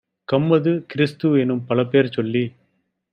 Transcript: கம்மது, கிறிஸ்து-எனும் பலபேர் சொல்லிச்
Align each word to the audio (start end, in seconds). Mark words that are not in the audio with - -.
கம்மது, 0.27 0.71
கிறிஸ்து-எனும் 0.93 1.61
பலபேர் 1.69 2.11
சொல்லிச் 2.11 2.53